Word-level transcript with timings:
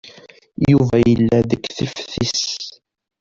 Yuba 0.69 0.95
yella 1.07 1.37
deg 1.49 1.61
teftist. 1.77 2.59